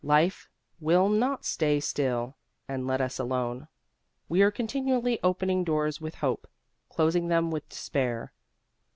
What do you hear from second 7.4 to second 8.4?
with despair.